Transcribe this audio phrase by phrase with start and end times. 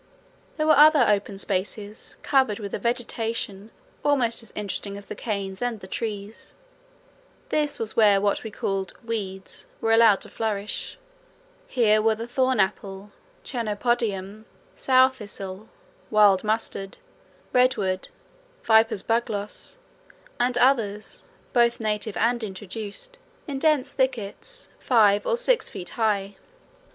[0.57, 3.69] There were other open spaces covered with a vegetation
[4.03, 6.55] almost as interesting as the canes and the trees:
[7.49, 10.97] this was where what were called "weeds" were allowed to flourish.
[11.67, 13.11] Here were the thorn apple,
[13.43, 14.45] chenopodium,
[14.75, 15.69] sow thistle,
[16.09, 16.97] wild mustard,
[17.53, 18.09] redweed,
[18.63, 19.77] viper's bugloss,
[20.39, 21.21] and others,
[21.53, 26.37] both native and introduced, in dense thickets five or six feet high.